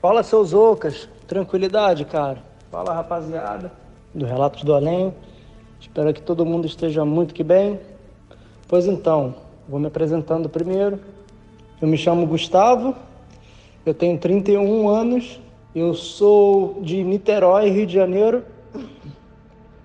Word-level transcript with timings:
Fala, 0.00 0.22
seus 0.22 0.54
ocas. 0.54 1.06
Tranquilidade, 1.26 2.06
cara. 2.06 2.38
Fala, 2.70 2.94
rapaziada. 2.94 3.70
Do 4.14 4.24
Relatos 4.24 4.64
do 4.64 4.72
Além. 4.72 5.12
Espero 5.78 6.14
que 6.14 6.22
todo 6.22 6.46
mundo 6.46 6.66
esteja 6.66 7.04
muito 7.04 7.34
que 7.34 7.44
bem. 7.44 7.78
Pois 8.66 8.86
então, 8.86 9.34
vou 9.68 9.78
me 9.78 9.88
apresentando 9.88 10.48
primeiro. 10.48 10.98
Eu 11.82 11.86
me 11.86 11.98
chamo 11.98 12.26
Gustavo. 12.26 12.94
Eu 13.84 13.92
tenho 13.92 14.16
31 14.16 14.88
anos. 14.88 15.38
Eu 15.74 15.92
sou 15.92 16.80
de 16.80 17.04
Niterói, 17.04 17.68
Rio 17.68 17.86
de 17.86 17.92
Janeiro. 17.92 18.42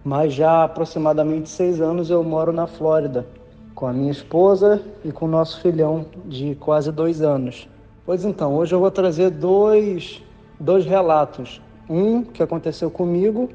Mas 0.01 0.33
já 0.33 0.49
há 0.49 0.63
aproximadamente 0.63 1.49
seis 1.49 1.81
anos 1.81 2.09
eu 2.09 2.23
moro 2.23 2.53
na 2.53 2.67
Flórida 2.67 3.27
com 3.73 3.85
a 3.85 3.91
minha 3.91 4.11
esposa 4.11 4.81
e 5.03 5.11
com 5.11 5.25
o 5.25 5.29
nosso 5.29 5.59
filhão 5.59 6.05
de 6.23 6.55
quase 6.55 6.89
dois 6.89 7.21
anos. 7.21 7.67
Pois 8.05 8.23
então, 8.23 8.53
hoje 8.55 8.75
eu 8.75 8.79
vou 8.79 8.91
trazer 8.91 9.31
dois, 9.31 10.21
dois 10.59 10.85
relatos. 10.85 11.59
Um 11.89 12.21
que 12.21 12.43
aconteceu 12.43 12.91
comigo 12.91 13.49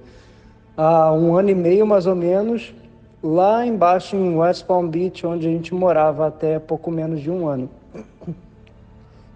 há 0.77 1.13
um 1.13 1.37
ano 1.37 1.51
e 1.51 1.55
meio 1.55 1.87
mais 1.87 2.05
ou 2.05 2.17
menos, 2.17 2.75
lá 3.23 3.65
embaixo 3.65 4.17
em 4.17 4.37
West 4.37 4.67
Palm 4.67 4.89
Beach, 4.89 5.25
onde 5.25 5.47
a 5.47 5.51
gente 5.53 5.73
morava 5.73 6.27
até 6.27 6.59
pouco 6.59 6.91
menos 6.91 7.21
de 7.21 7.31
um 7.31 7.47
ano. 7.47 7.71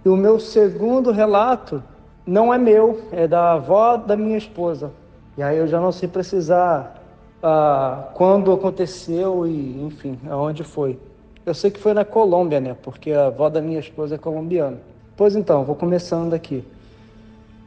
E 0.04 0.08
o 0.08 0.16
meu 0.16 0.40
segundo 0.40 1.12
relato 1.12 1.80
não 2.26 2.52
é 2.52 2.58
meu, 2.58 3.00
é 3.12 3.28
da 3.28 3.52
avó 3.52 3.96
da 3.96 4.16
minha 4.16 4.36
esposa. 4.36 4.90
E 5.38 5.42
aí 5.42 5.56
eu 5.56 5.68
já 5.68 5.80
não 5.80 5.92
sei 5.92 6.08
precisar 6.08 7.00
ah, 7.40 8.08
quando 8.14 8.52
aconteceu 8.52 9.46
e, 9.46 9.80
enfim, 9.84 10.18
aonde 10.28 10.64
foi. 10.64 10.98
Eu 11.46 11.54
sei 11.54 11.70
que 11.70 11.78
foi 11.78 11.94
na 11.94 12.04
Colômbia, 12.04 12.60
né? 12.60 12.76
Porque 12.82 13.12
a 13.12 13.26
avó 13.26 13.48
da 13.48 13.60
minha 13.60 13.78
esposa 13.78 14.16
é 14.16 14.18
colombiana. 14.18 14.78
Pois 15.16 15.36
então, 15.36 15.62
vou 15.62 15.76
começando 15.76 16.34
aqui. 16.34 16.64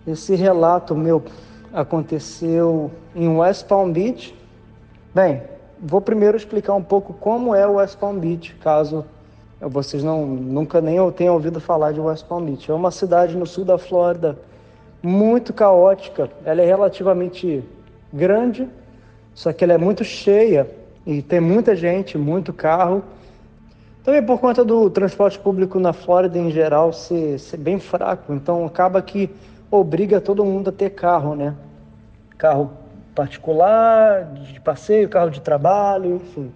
Esse 0.05 0.35
relato 0.35 0.93
meu 0.93 1.23
aconteceu 1.71 2.91
em 3.15 3.29
West 3.29 3.65
Palm 3.67 3.89
Beach. 3.89 4.35
Bem, 5.15 5.41
vou 5.79 6.01
primeiro 6.01 6.35
explicar 6.35 6.73
um 6.73 6.83
pouco 6.83 7.13
como 7.13 7.55
é 7.55 7.65
West 7.65 7.97
Palm 7.97 8.19
Beach, 8.19 8.53
caso 8.55 9.05
vocês 9.61 10.03
não 10.03 10.25
nunca 10.25 10.81
nem 10.81 10.97
tenham 11.11 11.35
ouvido 11.35 11.61
falar 11.61 11.93
de 11.93 12.01
West 12.01 12.25
Palm 12.25 12.43
Beach. 12.43 12.69
É 12.69 12.73
uma 12.73 12.91
cidade 12.91 13.37
no 13.37 13.45
sul 13.45 13.63
da 13.63 13.77
Flórida 13.77 14.37
muito 15.01 15.53
caótica. 15.53 16.29
Ela 16.43 16.61
é 16.61 16.65
relativamente 16.65 17.63
grande, 18.11 18.67
só 19.33 19.53
que 19.53 19.63
ela 19.63 19.71
é 19.71 19.77
muito 19.77 20.03
cheia 20.03 20.69
e 21.05 21.21
tem 21.21 21.39
muita 21.39 21.77
gente, 21.77 22.17
muito 22.17 22.51
carro. 22.51 23.03
Também 24.07 24.23
por 24.23 24.39
conta 24.39 24.63
do 24.63 24.89
transporte 24.89 25.37
público 25.37 25.81
na 25.81 25.91
Flórida 25.91 26.39
em 26.39 26.49
geral 26.49 26.93
ser, 26.93 27.37
ser 27.39 27.57
bem 27.57 27.77
fraco, 27.77 28.33
então 28.33 28.65
acaba 28.65 29.01
que 29.01 29.29
obriga 29.69 30.21
todo 30.21 30.45
mundo 30.45 30.69
a 30.69 30.71
ter 30.71 30.91
carro, 30.91 31.35
né? 31.35 31.53
Carro 32.37 32.71
particular, 33.13 34.23
de 34.35 34.61
passeio, 34.61 35.09
carro 35.09 35.29
de 35.29 35.41
trabalho, 35.41 36.15
enfim. 36.15 36.53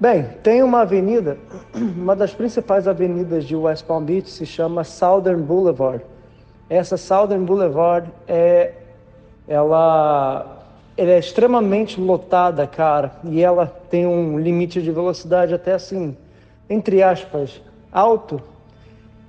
Bem, 0.00 0.30
tem 0.42 0.62
uma 0.62 0.80
avenida, 0.80 1.36
uma 1.76 2.16
das 2.16 2.32
principais 2.32 2.88
avenidas 2.88 3.44
de 3.44 3.54
West 3.54 3.84
Palm 3.84 4.02
Beach 4.02 4.30
se 4.30 4.46
chama 4.46 4.82
Southern 4.82 5.42
Boulevard. 5.42 6.02
Essa 6.70 6.96
Southern 6.96 7.44
Boulevard 7.44 8.10
é 8.26 8.72
ela, 9.46 10.64
ela 10.96 11.10
é 11.10 11.18
extremamente 11.18 12.00
lotada, 12.00 12.66
cara, 12.66 13.12
e 13.24 13.42
ela 13.42 13.66
tem 13.90 14.06
um 14.06 14.38
limite 14.38 14.80
de 14.80 14.90
velocidade 14.90 15.52
até 15.52 15.74
assim 15.74 16.16
entre 16.68 17.02
aspas, 17.02 17.60
alto. 17.92 18.40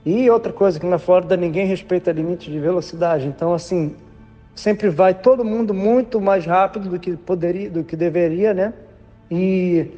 E 0.05 0.29
outra 0.29 0.53
coisa 0.53 0.79
que 0.79 0.85
na 0.85 0.99
Flórida 0.99 1.35
ninguém 1.35 1.65
respeita 1.65 2.11
limite 2.11 2.51
de 2.51 2.59
velocidade. 2.59 3.27
Então, 3.27 3.53
assim, 3.53 3.95
sempre 4.55 4.89
vai 4.89 5.13
todo 5.13 5.43
mundo 5.43 5.73
muito 5.73 6.21
mais 6.21 6.45
rápido 6.45 6.89
do 6.89 6.99
que 6.99 7.15
poderia, 7.17 7.69
do 7.69 7.83
que 7.83 7.95
deveria, 7.95 8.53
né? 8.53 8.73
E, 9.29 9.91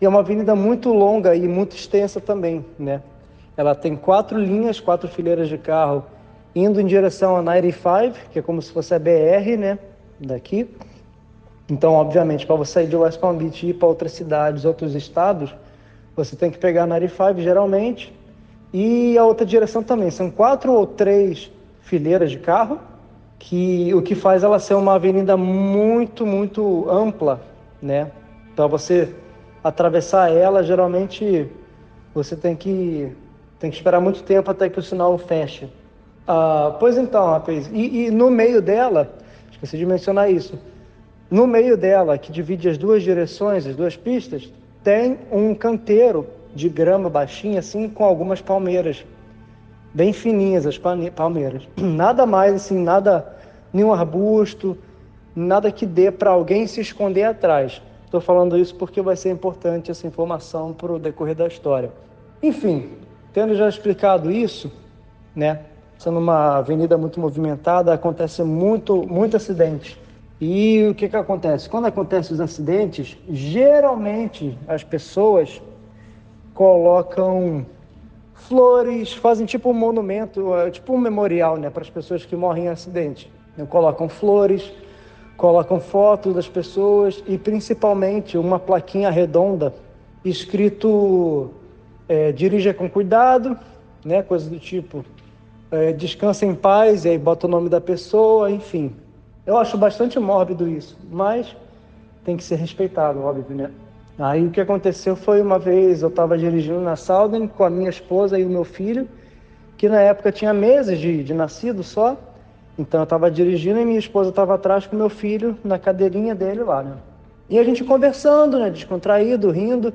e 0.00 0.04
é 0.04 0.08
uma 0.08 0.20
avenida 0.20 0.54
muito 0.54 0.92
longa 0.92 1.34
e 1.34 1.48
muito 1.48 1.74
extensa 1.74 2.20
também, 2.20 2.64
né? 2.78 3.02
Ela 3.56 3.74
tem 3.74 3.96
quatro 3.96 4.38
linhas, 4.38 4.78
quatro 4.78 5.08
fileiras 5.08 5.48
de 5.48 5.56
carro 5.56 6.04
indo 6.54 6.80
em 6.80 6.86
direção 6.86 7.36
a 7.36 7.42
95, 7.42 8.30
que 8.30 8.38
é 8.38 8.42
como 8.42 8.62
se 8.62 8.72
fosse 8.72 8.94
a 8.94 8.98
BR, 8.98 9.56
né? 9.58 9.78
Daqui. 10.18 10.68
Então, 11.68 11.94
obviamente, 11.94 12.46
para 12.46 12.56
você 12.56 12.72
sair 12.72 12.86
de 12.86 12.96
West 12.96 13.18
Palm 13.18 13.36
Beach 13.36 13.66
e 13.66 13.70
ir 13.70 13.74
para 13.74 13.88
outras 13.88 14.12
cidades, 14.12 14.64
outros 14.64 14.94
estados, 14.94 15.54
você 16.16 16.34
tem 16.34 16.50
que 16.50 16.58
pegar 16.58 16.84
a 16.84 16.86
95 16.86 17.40
geralmente 17.42 18.12
e 18.72 19.16
a 19.18 19.24
outra 19.24 19.44
direção 19.44 19.82
também. 19.82 20.10
São 20.10 20.30
quatro 20.30 20.72
ou 20.72 20.86
três 20.86 21.52
fileiras 21.82 22.30
de 22.30 22.38
carro, 22.38 22.80
que 23.38 23.92
o 23.94 24.00
que 24.00 24.14
faz 24.14 24.42
ela 24.42 24.58
ser 24.58 24.74
uma 24.74 24.94
avenida 24.94 25.36
muito, 25.36 26.26
muito 26.26 26.88
ampla, 26.90 27.40
né? 27.80 28.10
Para 28.56 28.66
você 28.66 29.14
atravessar 29.62 30.32
ela, 30.32 30.62
geralmente 30.62 31.48
você 32.14 32.34
tem 32.34 32.56
que 32.56 33.12
tem 33.58 33.70
que 33.70 33.76
esperar 33.76 34.00
muito 34.00 34.22
tempo 34.22 34.50
até 34.50 34.68
que 34.68 34.78
o 34.78 34.82
sinal 34.82 35.16
feche. 35.18 35.68
Ah, 36.26 36.76
pois 36.80 36.98
então, 36.98 37.30
rapaz, 37.30 37.70
e, 37.72 38.06
e 38.06 38.10
no 38.10 38.30
meio 38.30 38.60
dela, 38.60 39.14
esqueci 39.50 39.78
de 39.78 39.86
mencionar 39.86 40.30
isso, 40.30 40.58
no 41.30 41.46
meio 41.46 41.76
dela, 41.76 42.18
que 42.18 42.30
divide 42.30 42.68
as 42.68 42.76
duas 42.76 43.02
direções, 43.02 43.66
as 43.66 43.74
duas 43.74 43.96
pistas, 43.96 44.52
tem 44.86 45.18
um 45.32 45.52
canteiro 45.52 46.28
de 46.54 46.68
grama 46.68 47.10
baixinha, 47.10 47.58
assim, 47.58 47.88
com 47.88 48.04
algumas 48.04 48.40
palmeiras, 48.40 49.04
bem 49.92 50.12
fininhas 50.12 50.64
as 50.64 50.78
palmeiras. 50.78 51.66
Nada 51.76 52.24
mais, 52.24 52.54
assim, 52.54 52.78
nada, 52.78 53.36
nenhum 53.72 53.92
arbusto, 53.92 54.78
nada 55.34 55.72
que 55.72 55.84
dê 55.84 56.12
para 56.12 56.30
alguém 56.30 56.68
se 56.68 56.80
esconder 56.80 57.24
atrás. 57.24 57.82
Estou 58.04 58.20
falando 58.20 58.56
isso 58.56 58.76
porque 58.76 59.02
vai 59.02 59.16
ser 59.16 59.30
importante 59.30 59.90
essa 59.90 60.06
informação 60.06 60.72
para 60.72 60.92
o 60.92 61.00
decorrer 61.00 61.34
da 61.34 61.48
história. 61.48 61.90
Enfim, 62.40 62.90
tendo 63.32 63.56
já 63.56 63.68
explicado 63.68 64.30
isso, 64.30 64.70
né? 65.34 65.62
Sendo 65.98 66.20
uma 66.20 66.58
avenida 66.58 66.96
muito 66.96 67.18
movimentada, 67.18 67.92
acontece 67.92 68.44
muito, 68.44 69.04
muito 69.04 69.36
acidente. 69.36 69.98
E 70.40 70.86
o 70.90 70.94
que, 70.94 71.08
que 71.08 71.16
acontece? 71.16 71.68
Quando 71.68 71.86
acontecem 71.86 72.34
os 72.34 72.40
acidentes, 72.40 73.16
geralmente 73.28 74.58
as 74.68 74.84
pessoas 74.84 75.62
colocam 76.52 77.64
flores, 78.34 79.14
fazem 79.14 79.46
tipo 79.46 79.70
um 79.70 79.74
monumento, 79.74 80.54
é, 80.54 80.70
tipo 80.70 80.92
um 80.92 80.98
memorial 80.98 81.56
né, 81.56 81.70
para 81.70 81.82
as 81.82 81.90
pessoas 81.90 82.24
que 82.24 82.36
morrem 82.36 82.64
em 82.64 82.68
acidente. 82.68 83.30
Colocam 83.70 84.08
flores, 84.08 84.70
colocam 85.38 85.80
fotos 85.80 86.34
das 86.34 86.48
pessoas 86.48 87.24
e 87.26 87.38
principalmente 87.38 88.36
uma 88.36 88.58
plaquinha 88.58 89.08
redonda 89.08 89.74
escrito 90.22 91.50
é, 92.08 92.30
dirija 92.32 92.74
com 92.74 92.88
cuidado, 92.90 93.56
né, 94.04 94.22
coisa 94.22 94.50
do 94.50 94.58
tipo 94.58 95.04
é, 95.70 95.92
descansa 95.92 96.44
em 96.44 96.54
paz 96.54 97.04
e 97.04 97.10
aí 97.10 97.18
bota 97.18 97.46
o 97.46 97.50
nome 97.50 97.68
da 97.68 97.80
pessoa, 97.80 98.50
enfim. 98.50 98.94
Eu 99.46 99.56
acho 99.56 99.78
bastante 99.78 100.18
mórbido 100.18 100.68
isso, 100.68 100.98
mas 101.08 101.54
tem 102.24 102.36
que 102.36 102.42
ser 102.42 102.56
respeitado, 102.56 103.22
óbvio, 103.22 103.56
né? 103.56 103.70
Aí 104.18 104.44
o 104.44 104.50
que 104.50 104.60
aconteceu 104.60 105.14
foi 105.14 105.40
uma 105.40 105.56
vez 105.58 106.02
eu 106.02 106.08
estava 106.08 106.36
dirigindo 106.36 106.80
na 106.80 106.96
Southern 106.96 107.46
com 107.46 107.62
a 107.62 107.70
minha 107.70 107.88
esposa 107.88 108.36
e 108.38 108.44
o 108.44 108.48
meu 108.48 108.64
filho, 108.64 109.08
que 109.76 109.88
na 109.88 110.00
época 110.00 110.32
tinha 110.32 110.52
meses 110.52 110.98
de, 110.98 111.22
de 111.22 111.32
nascido 111.32 111.84
só. 111.84 112.16
Então 112.76 113.00
eu 113.00 113.04
estava 113.04 113.30
dirigindo 113.30 113.78
e 113.78 113.84
minha 113.84 113.98
esposa 113.98 114.30
estava 114.30 114.54
atrás 114.54 114.86
com 114.86 114.96
meu 114.96 115.08
filho 115.08 115.56
na 115.62 115.78
cadeirinha 115.78 116.34
dele 116.34 116.64
lá, 116.64 116.82
né? 116.82 116.96
E 117.48 117.58
a 117.58 117.62
gente 117.62 117.84
conversando, 117.84 118.58
né? 118.58 118.68
Descontraído, 118.68 119.50
rindo, 119.50 119.94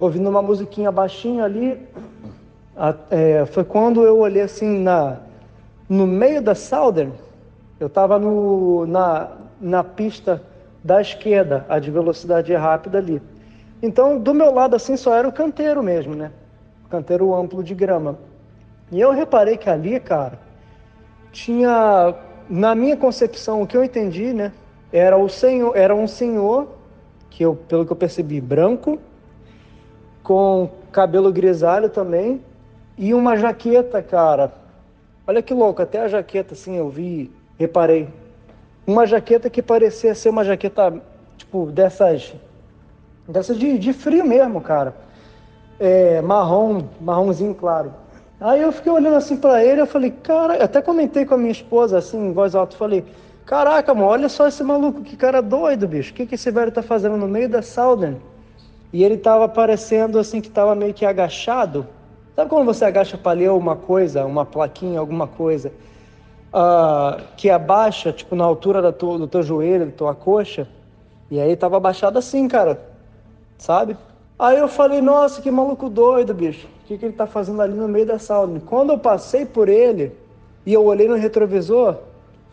ouvindo 0.00 0.28
uma 0.28 0.42
musiquinha 0.42 0.90
baixinho 0.90 1.44
ali. 1.44 1.80
É, 3.08 3.46
foi 3.46 3.62
quando 3.62 4.02
eu 4.02 4.18
olhei 4.18 4.42
assim 4.42 4.80
na, 4.80 5.18
no 5.88 6.08
meio 6.08 6.42
da 6.42 6.56
Southern, 6.56 7.12
eu 7.78 7.86
estava 7.86 8.18
na, 8.86 9.32
na 9.60 9.84
pista 9.84 10.42
da 10.82 11.00
esquerda, 11.00 11.64
a 11.68 11.78
de 11.78 11.90
velocidade 11.90 12.52
rápida 12.54 12.98
ali. 12.98 13.20
Então, 13.82 14.18
do 14.18 14.32
meu 14.32 14.52
lado 14.52 14.76
assim 14.76 14.96
só 14.96 15.14
era 15.14 15.26
o 15.26 15.32
canteiro 15.32 15.82
mesmo, 15.82 16.14
né? 16.14 16.30
Canteiro 16.90 17.34
amplo 17.34 17.62
de 17.62 17.74
grama. 17.74 18.18
E 18.92 19.00
eu 19.00 19.12
reparei 19.12 19.56
que 19.56 19.68
ali, 19.68 19.98
cara, 19.98 20.38
tinha, 21.32 22.14
na 22.48 22.74
minha 22.74 22.96
concepção, 22.96 23.62
o 23.62 23.66
que 23.66 23.76
eu 23.76 23.82
entendi, 23.82 24.32
né? 24.32 24.52
Era 24.92 25.16
o 25.16 25.28
senhor, 25.28 25.76
era 25.76 25.94
um 25.94 26.06
senhor 26.06 26.68
que 27.28 27.42
eu, 27.42 27.56
pelo 27.56 27.84
que 27.84 27.92
eu 27.92 27.96
percebi, 27.96 28.40
branco, 28.40 28.98
com 30.22 30.70
cabelo 30.92 31.32
grisalho 31.32 31.88
também 31.90 32.40
e 32.96 33.12
uma 33.12 33.36
jaqueta, 33.36 34.00
cara. 34.00 34.52
Olha 35.26 35.42
que 35.42 35.52
louco, 35.52 35.82
até 35.82 36.00
a 36.00 36.08
jaqueta 36.08 36.54
assim 36.54 36.76
eu 36.76 36.88
vi, 36.88 37.32
reparei. 37.58 38.08
Uma 38.86 39.06
jaqueta 39.06 39.48
que 39.48 39.62
parecia 39.62 40.14
ser 40.14 40.28
uma 40.28 40.44
jaqueta 40.44 41.02
tipo 41.36 41.66
dessas 41.66 42.34
Dessa 43.26 43.54
de, 43.54 43.78
de 43.78 43.92
frio 43.94 44.24
mesmo, 44.24 44.60
cara. 44.60 44.94
É, 45.80 46.20
marrom, 46.20 46.82
marronzinho 47.00 47.54
claro. 47.54 47.94
Aí 48.38 48.60
eu 48.60 48.70
fiquei 48.70 48.92
olhando 48.92 49.16
assim 49.16 49.36
para 49.36 49.64
ele, 49.64 49.80
eu 49.80 49.86
falei, 49.86 50.10
cara, 50.10 50.56
eu 50.56 50.64
até 50.64 50.82
comentei 50.82 51.24
com 51.24 51.34
a 51.34 51.38
minha 51.38 51.50
esposa 51.50 51.96
assim, 51.96 52.18
em 52.18 52.32
voz 52.32 52.54
alta, 52.54 52.76
falei, 52.76 53.02
caraca, 53.46 53.94
mano, 53.94 54.08
olha 54.08 54.28
só 54.28 54.46
esse 54.46 54.62
maluco, 54.62 55.02
que 55.02 55.16
cara 55.16 55.40
doido, 55.40 55.88
bicho. 55.88 56.12
O 56.12 56.14
que, 56.14 56.26
que 56.26 56.34
esse 56.34 56.50
velho 56.50 56.70
tá 56.70 56.82
fazendo 56.82 57.16
no 57.16 57.26
meio 57.26 57.48
da 57.48 57.62
Southern? 57.62 58.20
E 58.92 59.02
ele 59.02 59.16
tava 59.16 59.48
parecendo 59.48 60.18
assim 60.18 60.40
que 60.40 60.50
tava 60.50 60.74
meio 60.74 60.92
que 60.92 61.06
agachado. 61.06 61.86
Sabe 62.36 62.50
quando 62.50 62.66
você 62.66 62.84
agacha 62.84 63.16
para 63.16 63.38
ler 63.38 63.50
uma 63.50 63.74
coisa, 63.74 64.26
uma 64.26 64.44
plaquinha, 64.44 65.00
alguma 65.00 65.26
coisa, 65.26 65.72
uh, 66.54 67.20
que 67.36 67.50
abaixa, 67.50 68.12
tipo, 68.12 68.36
na 68.36 68.44
altura 68.44 68.80
do, 68.80 69.18
do 69.18 69.26
teu 69.26 69.42
joelho, 69.42 69.86
da 69.86 69.92
tua 69.92 70.14
coxa? 70.14 70.68
E 71.30 71.40
aí 71.40 71.56
tava 71.56 71.76
abaixado 71.76 72.18
assim, 72.18 72.46
cara, 72.46 72.80
sabe? 73.58 73.96
Aí 74.38 74.58
eu 74.58 74.68
falei, 74.68 75.00
nossa, 75.00 75.42
que 75.42 75.50
maluco 75.50 75.88
doido, 75.88 76.32
bicho. 76.32 76.68
O 76.84 76.86
que, 76.86 76.98
que 76.98 77.06
ele 77.06 77.14
tá 77.14 77.26
fazendo 77.26 77.60
ali 77.60 77.74
no 77.74 77.88
meio 77.88 78.06
da 78.06 78.18
sala? 78.18 78.60
Quando 78.66 78.92
eu 78.92 78.98
passei 78.98 79.44
por 79.44 79.68
ele 79.68 80.12
e 80.64 80.72
eu 80.72 80.84
olhei 80.84 81.08
no 81.08 81.16
retrovisor, 81.16 81.96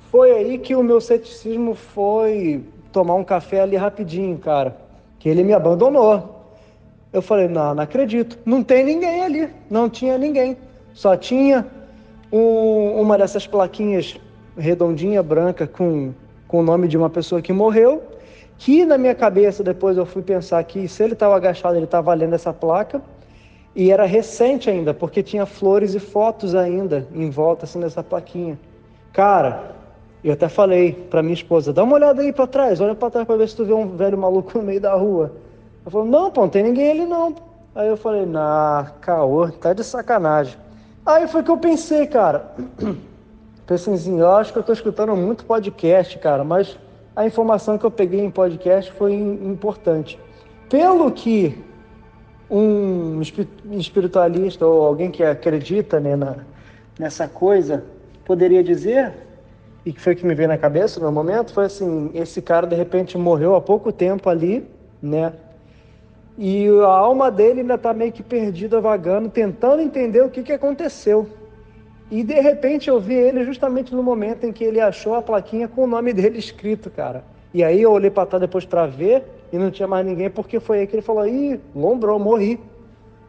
foi 0.09 0.31
aí 0.31 0.57
que 0.57 0.75
o 0.75 0.83
meu 0.83 1.00
ceticismo 1.00 1.75
foi 1.75 2.63
tomar 2.92 3.15
um 3.15 3.24
café 3.24 3.62
ali 3.62 3.75
rapidinho, 3.75 4.38
cara. 4.38 4.75
Que 5.19 5.30
ele 5.30 5.44
me 5.44 5.53
abandonou. 5.53 6.42
Eu 7.12 7.21
falei, 7.21 7.48
não, 7.48 7.75
não 7.75 7.83
acredito. 7.83 8.38
Não 8.45 8.63
tem 8.63 8.83
ninguém 8.83 9.24
ali. 9.24 9.50
Não 9.69 9.89
tinha 9.89 10.18
ninguém. 10.18 10.57
Só 10.94 11.15
tinha 11.15 11.65
um, 12.31 13.01
uma 13.01 13.17
dessas 13.17 13.45
plaquinhas 13.45 14.19
redondinha, 14.57 15.21
branca, 15.21 15.67
com, 15.67 16.13
com 16.47 16.59
o 16.59 16.63
nome 16.63 16.87
de 16.87 16.97
uma 16.97 17.09
pessoa 17.09 17.41
que 17.41 17.51
morreu 17.53 18.01
que 18.61 18.85
na 18.85 18.95
minha 18.95 19.15
cabeça 19.15 19.63
depois 19.63 19.97
eu 19.97 20.05
fui 20.05 20.21
pensar 20.21 20.63
que 20.63 20.87
se 20.87 21.01
ele 21.01 21.13
estava 21.13 21.35
agachado, 21.35 21.75
ele 21.75 21.85
estava 21.85 22.13
lendo 22.13 22.35
essa 22.35 22.53
placa. 22.53 23.01
E 23.75 23.89
era 23.89 24.05
recente 24.05 24.69
ainda, 24.69 24.93
porque 24.93 25.23
tinha 25.23 25.47
flores 25.47 25.95
e 25.95 25.99
fotos 25.99 26.53
ainda 26.53 27.07
em 27.11 27.29
volta 27.31 27.65
assim 27.65 27.79
dessa 27.79 28.03
plaquinha. 28.03 28.59
Cara, 29.13 29.73
eu 30.23 30.33
até 30.33 30.47
falei 30.47 30.91
para 30.91 31.23
minha 31.23 31.33
esposa, 31.33 31.73
dá 31.73 31.83
uma 31.83 31.95
olhada 31.95 32.21
aí 32.21 32.31
para 32.31 32.45
trás, 32.45 32.79
olha 32.79 32.93
para 32.93 33.09
trás 33.09 33.25
para 33.25 33.37
ver 33.37 33.49
se 33.49 33.55
tu 33.55 33.65
vê 33.65 33.73
um 33.73 33.95
velho 33.95 34.17
maluco 34.17 34.55
no 34.59 34.63
meio 34.63 34.79
da 34.79 34.93
rua. 34.93 35.31
Ela 35.81 35.91
falou, 35.91 36.05
não, 36.05 36.29
pô, 36.29 36.41
não 36.41 36.49
tem 36.49 36.61
ninguém 36.61 36.91
ali 36.91 37.05
não. 37.07 37.33
Aí 37.73 37.87
eu 37.87 37.97
falei, 37.97 38.27
nah, 38.27 38.91
caô, 39.01 39.49
tá 39.49 39.73
de 39.73 39.83
sacanagem. 39.83 40.55
Aí 41.06 41.27
foi 41.27 41.44
que 41.44 41.50
eu 41.50 41.57
pensei, 41.57 42.06
cara. 42.07 42.51
Pensei 43.65 43.94
assim, 43.94 44.19
eu 44.19 44.30
acho 44.36 44.51
que 44.51 44.59
eu 44.59 44.63
tô 44.63 44.74
escutando 44.74 45.15
muito 45.15 45.45
podcast, 45.45 46.18
cara, 46.19 46.44
mas 46.44 46.77
a 47.15 47.25
informação 47.25 47.77
que 47.77 47.86
eu 47.86 47.92
peguei 47.92 48.19
em 48.19 48.30
podcast 48.30 48.92
foi 48.94 49.13
importante. 49.13 50.19
Pelo 50.69 51.09
que 51.12 51.57
um 52.50 53.21
espiritualista 53.71 54.65
ou 54.65 54.86
alguém 54.86 55.09
que 55.09 55.24
acredita 55.24 56.01
né, 56.01 56.18
na, 56.18 56.36
nessa 57.00 57.27
coisa 57.30 57.86
poderia 58.25 58.62
dizer, 58.62 59.13
e 59.86 59.94
que 59.94 60.01
foi 60.01 60.15
que 60.15 60.25
me 60.25 60.36
veio 60.36 60.50
na 60.50 60.57
cabeça 60.57 61.00
no 61.00 61.12
momento, 61.12 61.53
foi 61.53 61.65
assim: 61.65 62.12
esse 62.13 62.42
cara 62.42 62.68
de 62.68 62.75
repente 62.75 63.18
morreu 63.18 63.56
há 63.56 63.62
pouco 63.62 63.92
tempo 63.92 64.30
ali, 64.30 64.69
né? 65.01 65.33
E 66.43 66.67
a 66.67 66.88
alma 66.88 67.29
dele 67.29 67.61
ainda 67.61 67.75
está 67.75 67.93
meio 67.93 68.11
que 68.11 68.23
perdida, 68.23 68.81
vagando, 68.81 69.29
tentando 69.29 69.79
entender 69.79 70.23
o 70.23 70.29
que, 70.31 70.41
que 70.41 70.51
aconteceu. 70.51 71.29
E 72.09 72.23
de 72.23 72.33
repente 72.33 72.89
eu 72.89 72.99
vi 72.99 73.13
ele 73.13 73.43
justamente 73.43 73.93
no 73.93 74.01
momento 74.01 74.43
em 74.43 74.51
que 74.51 74.63
ele 74.63 74.81
achou 74.81 75.13
a 75.13 75.21
plaquinha 75.21 75.67
com 75.67 75.83
o 75.83 75.88
nome 75.88 76.11
dele 76.11 76.39
escrito, 76.39 76.89
cara. 76.89 77.23
E 77.53 77.63
aí 77.63 77.83
eu 77.83 77.91
olhei 77.91 78.09
para 78.09 78.25
trás 78.25 78.41
depois 78.41 78.65
para 78.65 78.88
ver 78.88 79.23
e 79.53 79.57
não 79.59 79.69
tinha 79.69 79.88
mais 79.88 80.03
ninguém, 80.03 80.31
porque 80.31 80.59
foi 80.59 80.79
aí 80.79 80.88
que 80.88 80.95
ele 80.95 81.03
falou: 81.03 81.27
ih, 81.27 81.59
lombrou, 81.75 82.17
morri. 82.17 82.59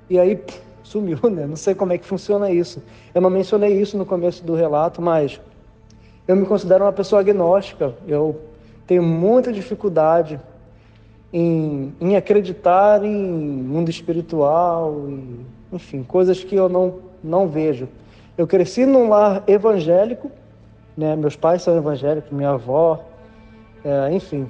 E 0.08 0.18
aí 0.18 0.34
pff, 0.34 0.62
sumiu, 0.82 1.18
né? 1.30 1.46
Não 1.46 1.56
sei 1.56 1.74
como 1.74 1.92
é 1.92 1.98
que 1.98 2.06
funciona 2.06 2.50
isso. 2.50 2.82
Eu 3.14 3.20
não 3.20 3.28
mencionei 3.28 3.78
isso 3.78 3.98
no 3.98 4.06
começo 4.06 4.42
do 4.42 4.54
relato, 4.54 5.02
mas 5.02 5.38
eu 6.26 6.34
me 6.34 6.46
considero 6.46 6.84
uma 6.86 6.92
pessoa 6.94 7.20
agnóstica. 7.20 7.94
Eu 8.08 8.40
tenho 8.86 9.02
muita 9.02 9.52
dificuldade 9.52 10.40
em, 11.32 11.94
em 12.00 12.16
acreditar 12.16 13.02
em 13.04 13.16
mundo 13.16 13.88
espiritual, 13.88 15.08
e, 15.08 15.46
enfim, 15.72 16.02
coisas 16.02 16.44
que 16.44 16.54
eu 16.54 16.68
não, 16.68 16.96
não 17.22 17.48
vejo. 17.48 17.88
Eu 18.36 18.46
cresci 18.46 18.84
num 18.84 19.08
lar 19.08 19.42
evangélico, 19.46 20.30
né? 20.96 21.16
Meus 21.16 21.36
pais 21.36 21.62
são 21.62 21.76
evangélicos, 21.76 22.30
minha 22.30 22.50
avó, 22.50 23.02
é, 23.84 24.12
enfim, 24.12 24.48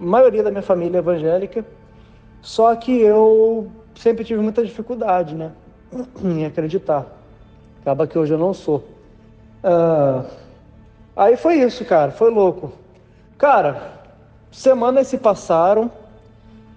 a 0.00 0.04
maioria 0.04 0.42
da 0.42 0.50
minha 0.50 0.62
família 0.62 0.98
é 0.98 1.00
evangélica. 1.00 1.64
Só 2.42 2.74
que 2.76 3.00
eu 3.00 3.68
sempre 3.94 4.24
tive 4.24 4.40
muita 4.40 4.64
dificuldade, 4.64 5.34
né, 5.34 5.52
em 6.22 6.44
acreditar. 6.44 7.06
Acaba 7.80 8.06
que 8.06 8.18
hoje 8.18 8.34
eu 8.34 8.38
não 8.38 8.52
sou. 8.52 8.84
Ah, 9.64 10.24
aí 11.16 11.36
foi 11.36 11.56
isso, 11.56 11.84
cara, 11.84 12.12
foi 12.12 12.30
louco. 12.30 12.72
Cara, 13.38 13.92
semanas 14.50 15.08
se 15.08 15.18
passaram 15.18 15.90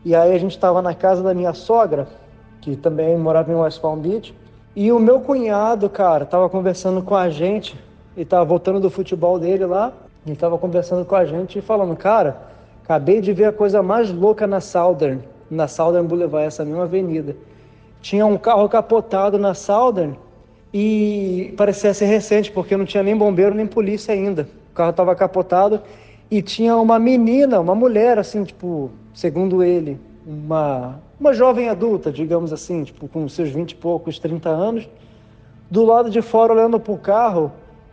e 0.04 0.16
aí 0.16 0.34
a 0.34 0.38
gente 0.38 0.52
estava 0.52 0.82
na 0.82 0.94
casa 0.94 1.22
da 1.22 1.34
minha 1.34 1.54
sogra, 1.54 2.08
que 2.62 2.76
também 2.76 3.18
morava 3.18 3.52
em 3.52 3.56
West 3.56 3.80
Palm 3.82 4.00
Beach. 4.00 4.34
E 4.76 4.92
o 4.92 5.00
meu 5.00 5.20
cunhado, 5.20 5.90
cara, 5.90 6.26
tava 6.26 6.50
conversando 6.50 7.02
com 7.02 7.16
a 7.16 7.30
gente, 7.30 7.78
e 8.20 8.26
tava 8.26 8.44
voltando 8.44 8.82
do 8.82 8.90
futebol 8.90 9.40
dele 9.40 9.66
lá, 9.66 9.94
ele 10.26 10.36
tava 10.36 10.58
conversando 10.58 11.06
com 11.06 11.16
a 11.16 11.24
gente 11.24 11.60
e 11.60 11.62
falando, 11.62 11.96
cara, 11.96 12.38
acabei 12.84 13.22
de 13.22 13.32
ver 13.32 13.46
a 13.46 13.54
coisa 13.54 13.82
mais 13.82 14.12
louca 14.12 14.46
na 14.46 14.60
Southern, 14.60 15.22
na 15.50 15.70
Southern 15.70 16.06
Boulevard, 16.06 16.48
essa 16.48 16.66
mesma 16.66 16.84
avenida. 16.84 17.36
Tinha 18.02 18.26
um 18.26 18.38
carro 18.38 18.68
capotado 18.68 19.38
na 19.38 19.54
Southern 19.54 20.20
e 20.74 21.54
parecia 21.56 21.94
ser 21.94 22.06
recente, 22.08 22.52
porque 22.52 22.76
não 22.76 22.86
tinha 22.86 23.02
nem 23.02 23.16
bombeiro 23.16 23.56
nem 23.56 23.66
polícia 23.66 24.14
ainda. 24.14 24.48
O 24.72 24.76
carro 24.76 24.92
estava 24.92 25.16
capotado 25.16 25.82
e 26.30 26.42
tinha 26.42 26.76
uma 26.76 27.00
menina, 27.00 27.60
uma 27.60 27.74
mulher, 27.74 28.20
assim, 28.20 28.44
tipo, 28.44 28.92
segundo 29.20 29.62
ele, 29.62 30.00
uma, 30.26 30.98
uma 31.20 31.34
jovem 31.34 31.68
adulta, 31.68 32.10
digamos 32.10 32.54
assim, 32.54 32.86
tipo, 32.86 33.06
com 33.10 33.28
seus 33.28 33.50
20 33.50 33.72
e 33.72 33.76
poucos, 33.76 34.18
30 34.18 34.48
anos, 34.48 34.90
do 35.70 35.84
lado 35.84 36.10
de 36.10 36.22
fora 36.22 36.54
olhando 36.54 36.80
para 36.80 36.94
o 36.94 36.98
carro, 36.98 37.52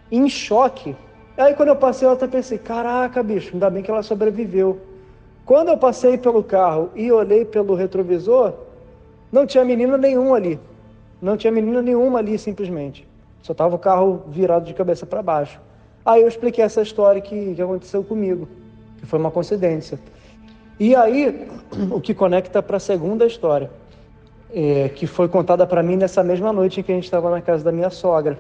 em 0.09 0.29
choque. 0.29 0.95
Aí 1.37 1.53
quando 1.55 1.71
eu 1.71 1.77
passei, 1.77 2.07
eu 2.07 2.13
até 2.13 2.29
pensei, 2.29 2.59
caraca, 2.59 3.25
bicho, 3.25 3.51
ainda 3.55 3.69
bem 3.69 3.83
que 3.83 3.91
ela 3.91 4.05
sobreviveu. 4.05 4.79
Quando 5.45 5.69
eu 5.71 5.77
passei 5.77 6.17
pelo 6.17 6.45
carro 6.45 6.91
e 6.95 7.11
olhei 7.11 7.45
pelo 7.45 7.75
retrovisor, 7.75 8.53
não 9.33 9.45
tinha 9.45 9.65
menina 9.65 9.99
nenhuma 9.99 10.37
ali. 10.37 10.61
Não 11.21 11.37
tinha 11.37 11.53
menina 11.53 11.83
nenhuma 11.83 12.21
ali, 12.21 12.39
simplesmente. 12.39 13.05
Só 13.43 13.51
estava 13.51 13.75
o 13.75 13.79
carro 13.81 14.23
virado 14.29 14.65
de 14.65 14.75
cabeça 14.75 15.05
para 15.05 15.23
baixo. 15.23 15.61
Aí 16.05 16.23
eu 16.23 16.29
expliquei 16.29 16.63
essa 16.63 16.83
história 16.83 17.21
que, 17.21 17.53
que 17.53 17.61
aconteceu 17.61 18.05
comigo, 18.05 18.49
que 19.01 19.07
foi 19.07 19.19
uma 19.19 19.33
coincidência. 19.33 19.99
E 20.79 20.95
aí, 20.95 21.49
o 21.91 22.01
que 22.01 22.13
conecta 22.13 22.63
para 22.63 22.77
a 22.77 22.81
segunda 22.81 23.27
história, 23.27 23.71
é, 24.53 24.91
que 24.91 25.07
foi 25.07 25.27
contada 25.27 25.67
para 25.67 25.83
mim 25.83 25.97
nessa 25.97 26.23
mesma 26.23 26.53
noite 26.53 26.81
em 26.81 26.83
que 26.83 26.93
a 26.93 26.95
gente 26.95 27.05
estava 27.05 27.31
na 27.31 27.41
casa 27.41 27.65
da 27.65 27.73
minha 27.73 27.89
sogra. 27.89 28.39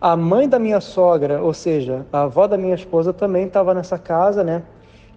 A 0.00 0.16
mãe 0.16 0.48
da 0.48 0.58
minha 0.58 0.80
sogra, 0.80 1.42
ou 1.42 1.52
seja, 1.52 2.06
a 2.12 2.22
avó 2.22 2.46
da 2.46 2.56
minha 2.56 2.74
esposa, 2.74 3.12
também 3.12 3.46
estava 3.46 3.74
nessa 3.74 3.98
casa, 3.98 4.44
né? 4.44 4.62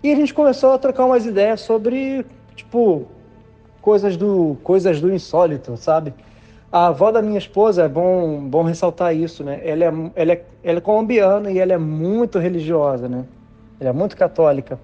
E 0.01 0.11
a 0.11 0.15
gente 0.15 0.33
começou 0.33 0.71
a 0.71 0.77
trocar 0.77 1.05
umas 1.05 1.25
ideias 1.25 1.61
sobre, 1.61 2.25
tipo, 2.55 3.05
coisas 3.81 4.17
do, 4.17 4.57
coisas 4.63 4.99
do 4.99 5.13
insólito, 5.13 5.77
sabe? 5.77 6.13
A 6.71 6.87
avó 6.87 7.11
da 7.11 7.21
minha 7.21 7.37
esposa, 7.37 7.83
é 7.83 7.87
bom, 7.87 8.41
bom 8.41 8.63
ressaltar 8.63 9.15
isso, 9.15 9.43
né? 9.43 9.59
Ela 9.63 9.85
é, 9.85 9.93
ela, 10.15 10.31
é, 10.31 10.45
ela 10.63 10.77
é 10.79 10.81
colombiana 10.81 11.51
e 11.51 11.59
ela 11.59 11.73
é 11.73 11.77
muito 11.77 12.39
religiosa, 12.39 13.07
né? 13.07 13.25
Ela 13.79 13.89
é 13.89 13.93
muito 13.93 14.17
católica. 14.17 14.79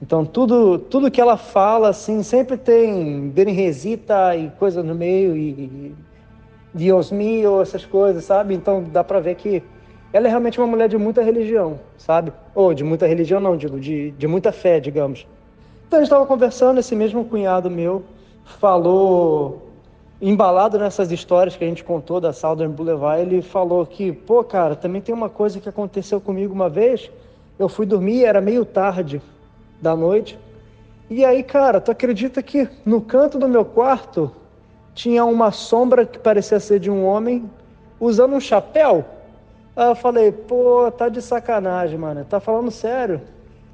Então, 0.00 0.24
tudo, 0.24 0.78
tudo 0.78 1.10
que 1.10 1.20
ela 1.20 1.36
fala, 1.36 1.88
assim, 1.88 2.22
sempre 2.22 2.56
tem 2.56 3.28
Berenresita 3.30 4.36
e 4.36 4.48
coisa 4.50 4.80
no 4.82 4.94
meio, 4.94 5.36
e, 5.36 5.50
e 5.50 5.94
Dios 6.72 7.10
mío, 7.10 7.60
essas 7.60 7.84
coisas, 7.84 8.24
sabe? 8.24 8.54
Então, 8.54 8.84
dá 8.84 9.02
pra 9.02 9.18
ver 9.18 9.34
que 9.34 9.62
ela 10.12 10.28
é 10.28 10.30
realmente 10.30 10.58
uma 10.58 10.68
mulher 10.68 10.88
de 10.88 10.96
muita 10.96 11.20
religião, 11.20 11.80
sabe? 11.96 12.32
Ou 12.54 12.72
de 12.72 12.84
muita 12.84 13.06
religião, 13.06 13.40
não, 13.40 13.56
digo, 13.56 13.80
de, 13.80 14.12
de 14.12 14.26
muita 14.28 14.52
fé, 14.52 14.78
digamos. 14.78 15.26
Então, 15.86 15.98
a 15.98 16.02
gente 16.02 16.06
estava 16.06 16.26
conversando, 16.26 16.78
esse 16.78 16.94
mesmo 16.94 17.24
cunhado 17.24 17.68
meu 17.68 18.04
falou, 18.44 19.68
embalado 20.22 20.78
nessas 20.78 21.10
histórias 21.10 21.56
que 21.56 21.64
a 21.64 21.66
gente 21.66 21.82
contou 21.82 22.20
da 22.20 22.32
Southern 22.32 22.72
Boulevard, 22.72 23.20
ele 23.20 23.42
falou 23.42 23.84
que, 23.84 24.12
pô, 24.12 24.44
cara, 24.44 24.76
também 24.76 25.02
tem 25.02 25.12
uma 25.12 25.28
coisa 25.28 25.58
que 25.58 25.68
aconteceu 25.68 26.20
comigo 26.20 26.54
uma 26.54 26.68
vez. 26.68 27.10
Eu 27.58 27.68
fui 27.68 27.84
dormir, 27.84 28.24
era 28.24 28.40
meio 28.40 28.64
tarde 28.64 29.20
da 29.80 29.96
noite. 29.96 30.38
E 31.10 31.24
aí, 31.24 31.42
cara, 31.42 31.80
tu 31.80 31.90
acredita 31.90 32.42
que 32.42 32.68
no 32.84 33.00
canto 33.00 33.38
do 33.38 33.48
meu 33.48 33.64
quarto 33.64 34.30
tinha 34.94 35.24
uma 35.24 35.50
sombra 35.50 36.04
que 36.04 36.18
parecia 36.18 36.60
ser 36.60 36.78
de 36.78 36.90
um 36.90 37.04
homem 37.04 37.50
usando 37.98 38.34
um 38.34 38.40
chapéu? 38.40 39.04
Aí 39.74 39.88
eu 39.88 39.94
falei, 39.94 40.32
pô, 40.32 40.90
tá 40.90 41.08
de 41.08 41.22
sacanagem, 41.22 41.98
mano. 41.98 42.24
Tá 42.24 42.40
falando 42.40 42.70
sério? 42.70 43.22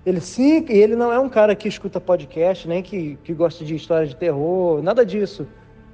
Ele 0.04 0.20
sim, 0.20 0.66
e 0.68 0.78
ele 0.78 0.94
não 0.94 1.10
é 1.10 1.18
um 1.18 1.30
cara 1.30 1.54
que 1.54 1.66
escuta 1.66 1.98
podcast, 1.98 2.68
nem 2.68 2.82
que, 2.82 3.18
que 3.24 3.32
gosta 3.32 3.64
de 3.64 3.74
histórias 3.74 4.10
de 4.10 4.16
terror, 4.16 4.82
nada 4.82 5.04
disso, 5.04 5.46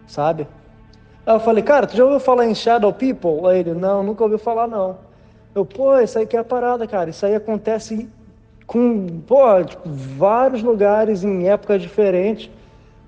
sabe? 0.04 0.48
Aí 1.24 1.32
eu 1.32 1.38
falei, 1.38 1.62
cara, 1.62 1.86
tu 1.86 1.96
já 1.96 2.04
ouviu 2.04 2.18
falar 2.18 2.44
em 2.46 2.54
Shadow 2.54 2.92
People? 2.92 3.46
Aí 3.46 3.60
ele, 3.60 3.72
não, 3.72 4.02
nunca 4.02 4.24
ouviu 4.24 4.38
falar, 4.38 4.66
não. 4.66 4.98
Eu, 5.54 5.64
pô, 5.64 5.96
isso 6.00 6.18
aí 6.18 6.26
que 6.26 6.36
é 6.36 6.40
a 6.40 6.44
parada, 6.44 6.88
cara. 6.88 7.10
Isso 7.10 7.24
aí 7.24 7.36
acontece 7.36 8.08
com, 8.70 9.20
pô, 9.26 9.64
tipo, 9.64 9.82
vários 9.84 10.62
lugares 10.62 11.24
em 11.24 11.48
épocas 11.48 11.82
diferentes. 11.82 12.48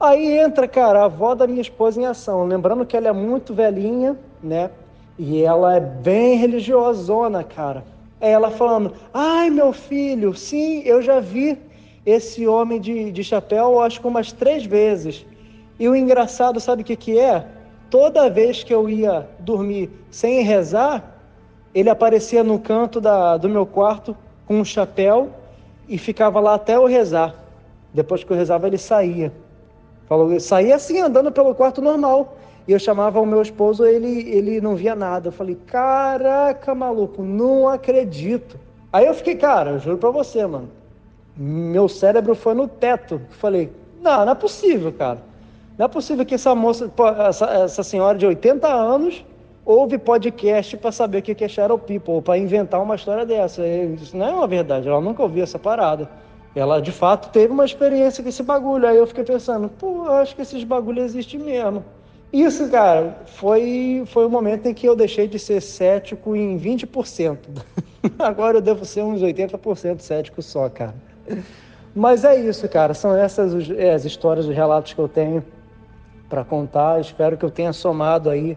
Aí 0.00 0.36
entra, 0.36 0.66
cara, 0.66 1.02
a 1.02 1.04
avó 1.04 1.36
da 1.36 1.46
minha 1.46 1.62
esposa 1.62 2.00
em 2.00 2.04
ação. 2.04 2.44
Lembrando 2.44 2.84
que 2.84 2.96
ela 2.96 3.06
é 3.06 3.12
muito 3.12 3.54
velhinha, 3.54 4.18
né? 4.42 4.72
E 5.16 5.40
ela 5.40 5.76
é 5.76 5.78
bem 5.78 6.36
religiosona, 6.36 7.44
cara. 7.44 7.84
É 8.20 8.32
ela 8.32 8.50
falando: 8.50 8.92
Ai, 9.14 9.50
meu 9.50 9.72
filho, 9.72 10.34
sim, 10.34 10.82
eu 10.84 11.00
já 11.00 11.20
vi 11.20 11.56
esse 12.04 12.44
homem 12.44 12.80
de, 12.80 13.12
de 13.12 13.22
chapéu, 13.22 13.80
acho 13.80 14.00
que 14.00 14.06
umas 14.08 14.32
três 14.32 14.64
vezes. 14.64 15.24
E 15.78 15.88
o 15.88 15.94
engraçado, 15.94 16.58
sabe 16.58 16.82
o 16.82 16.84
que, 16.84 16.96
que 16.96 17.20
é? 17.20 17.46
Toda 17.88 18.28
vez 18.28 18.64
que 18.64 18.74
eu 18.74 18.90
ia 18.90 19.28
dormir 19.38 19.92
sem 20.10 20.42
rezar, 20.42 21.20
ele 21.72 21.88
aparecia 21.88 22.42
no 22.42 22.58
canto 22.58 23.00
da, 23.00 23.36
do 23.36 23.48
meu 23.48 23.64
quarto 23.64 24.16
com 24.44 24.58
um 24.58 24.64
chapéu 24.64 25.30
e 25.88 25.98
ficava 25.98 26.40
lá 26.40 26.54
até 26.54 26.76
eu 26.76 26.86
rezar. 26.86 27.34
Depois 27.92 28.24
que 28.24 28.32
eu 28.32 28.36
rezava, 28.36 28.66
ele 28.66 28.78
saía. 28.78 29.32
Falou, 30.06 30.38
saía 30.40 30.76
assim, 30.76 31.00
andando 31.00 31.30
pelo 31.30 31.54
quarto 31.54 31.80
normal. 31.80 32.36
E 32.66 32.72
eu 32.72 32.78
chamava 32.78 33.20
o 33.20 33.26
meu 33.26 33.42
esposo, 33.42 33.84
ele, 33.84 34.30
ele 34.30 34.60
não 34.60 34.76
via 34.76 34.94
nada. 34.94 35.28
Eu 35.28 35.32
falei, 35.32 35.56
caraca, 35.66 36.74
maluco, 36.74 37.22
não 37.22 37.68
acredito. 37.68 38.58
Aí 38.92 39.06
eu 39.06 39.14
fiquei, 39.14 39.34
cara, 39.34 39.72
eu 39.72 39.78
juro 39.78 39.98
pra 39.98 40.10
você, 40.10 40.46
mano. 40.46 40.68
Meu 41.36 41.88
cérebro 41.88 42.34
foi 42.34 42.54
no 42.54 42.68
teto. 42.68 43.14
Eu 43.14 43.36
falei, 43.36 43.72
não, 44.00 44.24
não 44.24 44.32
é 44.32 44.34
possível, 44.34 44.92
cara. 44.92 45.18
Não 45.76 45.86
é 45.86 45.88
possível 45.88 46.24
que 46.24 46.34
essa 46.34 46.54
moça, 46.54 46.90
essa, 47.26 47.46
essa 47.46 47.82
senhora 47.82 48.16
de 48.16 48.26
80 48.26 48.68
anos, 48.68 49.24
ouve 49.64 49.98
podcast 49.98 50.76
para 50.76 50.92
saber 50.92 51.18
o 51.18 51.22
que 51.22 51.44
é 51.44 51.48
Shadow 51.48 51.78
People, 51.78 52.20
para 52.22 52.38
inventar 52.38 52.82
uma 52.82 52.94
história 52.94 53.24
dessa. 53.24 53.66
Isso 53.66 54.16
não 54.16 54.26
é 54.26 54.34
uma 54.34 54.46
verdade, 54.46 54.88
ela 54.88 55.00
nunca 55.00 55.22
ouviu 55.22 55.42
essa 55.42 55.58
parada. 55.58 56.08
Ela 56.54 56.82
de 56.82 56.92
fato 56.92 57.30
teve 57.30 57.52
uma 57.52 57.64
experiência 57.64 58.22
com 58.22 58.28
esse 58.28 58.42
bagulho. 58.42 58.86
Aí 58.86 58.96
eu 58.96 59.06
fiquei 59.06 59.24
pensando, 59.24 59.68
pô, 59.68 60.08
acho 60.08 60.36
que 60.36 60.42
esses 60.42 60.62
bagulhos 60.64 61.04
existem 61.04 61.40
mesmo. 61.40 61.82
Isso, 62.32 62.70
cara, 62.70 63.18
foi, 63.26 64.04
foi 64.06 64.26
o 64.26 64.30
momento 64.30 64.66
em 64.66 64.74
que 64.74 64.86
eu 64.86 64.96
deixei 64.96 65.28
de 65.28 65.38
ser 65.38 65.60
cético 65.60 66.34
em 66.34 66.58
20%. 66.58 67.38
Agora 68.18 68.58
eu 68.58 68.60
devo 68.60 68.84
ser 68.84 69.02
uns 69.02 69.20
80% 69.22 70.00
cético 70.00 70.42
só, 70.42 70.68
cara. 70.68 70.94
Mas 71.94 72.24
é 72.24 72.38
isso, 72.38 72.66
cara. 72.68 72.94
São 72.94 73.14
essas 73.14 73.54
as 73.54 74.04
histórias, 74.04 74.46
os 74.46 74.54
relatos 74.54 74.92
que 74.92 74.98
eu 74.98 75.08
tenho 75.08 75.44
para 76.28 76.42
contar. 76.42 77.00
Espero 77.00 77.36
que 77.36 77.44
eu 77.44 77.50
tenha 77.50 77.72
somado 77.72 78.30
aí 78.30 78.56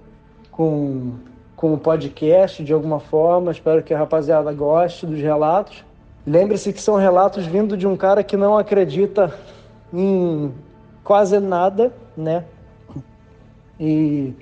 com, 0.56 1.12
com 1.54 1.74
o 1.74 1.78
podcast 1.78 2.64
de 2.64 2.72
alguma 2.72 3.00
forma. 3.00 3.52
Espero 3.52 3.84
que 3.84 3.94
a 3.94 3.98
rapaziada 3.98 4.52
goste 4.54 5.06
dos 5.06 5.20
relatos. 5.20 5.84
Lembre-se 6.26 6.72
que 6.72 6.82
são 6.82 6.96
relatos 6.96 7.46
vindo 7.46 7.76
de 7.76 7.86
um 7.86 7.98
cara 7.98 8.24
que 8.24 8.38
não 8.38 8.58
acredita 8.58 9.34
em 9.94 10.54
quase 11.04 11.40
nada, 11.40 11.94
né? 12.16 12.46
E, 13.78 14.34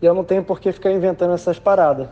eu 0.00 0.14
não 0.14 0.22
tenho 0.22 0.44
por 0.44 0.60
que 0.60 0.70
ficar 0.70 0.92
inventando 0.92 1.34
essas 1.34 1.58
paradas. 1.58 2.08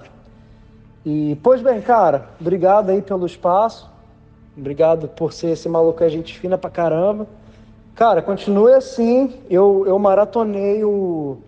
E, 1.07 1.39
pois 1.43 1.63
bem, 1.63 1.81
cara, 1.81 2.31
obrigado 2.41 2.91
aí 2.91 3.01
pelo 3.01 3.25
espaço. 3.25 3.89
Obrigado 4.57 5.07
por 5.09 5.33
ser 5.33 5.51
esse 5.51 5.69
maluco 5.69 6.03
a 6.03 6.09
gente 6.09 6.37
fina 6.39 6.59
pra 6.59 6.71
caramba. 6.71 7.27
Cara, 7.95 8.21
continue 8.21 8.73
assim. 8.73 9.35
Eu, 9.49 9.85
eu 9.87 9.97
maratonei 9.99 10.83
o 10.83 11.39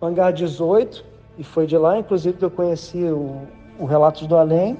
Hangar 0.00 0.32
18 0.32 1.09
e 1.40 1.42
foi 1.42 1.66
de 1.66 1.78
lá, 1.78 1.98
inclusive, 1.98 2.36
que 2.36 2.44
eu 2.44 2.50
conheci 2.50 3.02
o, 3.02 3.40
o 3.78 3.86
Relatos 3.86 4.26
do 4.26 4.36
Além. 4.36 4.76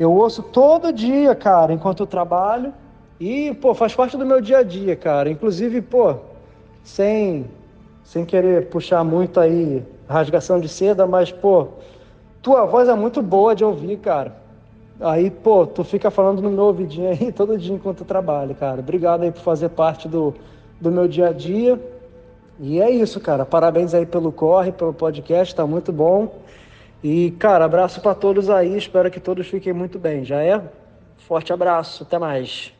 Eu 0.00 0.12
ouço 0.12 0.42
todo 0.42 0.92
dia, 0.92 1.32
cara, 1.32 1.72
enquanto 1.72 2.00
eu 2.00 2.06
trabalho. 2.08 2.74
E, 3.20 3.54
pô, 3.54 3.72
faz 3.72 3.94
parte 3.94 4.16
do 4.16 4.26
meu 4.26 4.40
dia 4.40 4.58
a 4.58 4.62
dia, 4.64 4.96
cara. 4.96 5.30
Inclusive, 5.30 5.80
pô, 5.80 6.16
sem 6.82 7.46
sem 8.02 8.24
querer 8.24 8.68
puxar 8.68 9.04
muito 9.04 9.38
aí 9.38 9.84
rasgação 10.08 10.60
de 10.60 10.68
seda, 10.68 11.06
mas, 11.06 11.30
pô, 11.30 11.68
tua 12.42 12.64
voz 12.64 12.88
é 12.88 12.94
muito 12.94 13.22
boa 13.22 13.54
de 13.54 13.64
ouvir, 13.64 13.96
cara. 13.98 14.36
Aí, 15.00 15.30
pô, 15.30 15.66
tu 15.66 15.84
fica 15.84 16.10
falando 16.10 16.42
no 16.42 16.50
meu 16.50 16.64
ouvidinho 16.64 17.10
aí 17.10 17.30
todo 17.32 17.56
dia 17.56 17.74
enquanto 17.74 18.00
eu 18.00 18.06
trabalho, 18.06 18.56
cara. 18.56 18.80
Obrigado 18.80 19.22
aí 19.22 19.30
por 19.30 19.40
fazer 19.40 19.68
parte 19.68 20.08
do, 20.08 20.34
do 20.80 20.90
meu 20.90 21.06
dia 21.06 21.28
a 21.28 21.32
dia. 21.32 21.80
E 22.58 22.80
é 22.80 22.90
isso, 22.90 23.20
cara. 23.20 23.44
Parabéns 23.44 23.94
aí 23.94 24.06
pelo 24.06 24.32
corre, 24.32 24.72
pelo 24.72 24.92
podcast, 24.94 25.54
tá 25.54 25.66
muito 25.66 25.92
bom. 25.92 26.40
E, 27.02 27.32
cara, 27.32 27.64
abraço 27.64 28.00
para 28.00 28.14
todos 28.14 28.48
aí. 28.48 28.76
Espero 28.76 29.10
que 29.10 29.20
todos 29.20 29.46
fiquem 29.46 29.72
muito 29.72 29.98
bem. 29.98 30.24
Já 30.24 30.42
é? 30.42 30.62
Forte 31.18 31.52
abraço. 31.52 32.02
Até 32.02 32.18
mais. 32.18 32.72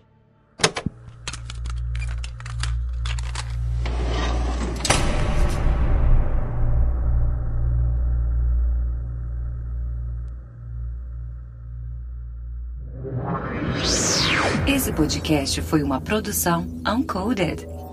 Esse 14.66 14.92
podcast 14.92 15.62
foi 15.62 15.82
uma 15.82 16.00
produção 16.00 16.66
Uncoded. 16.86 17.75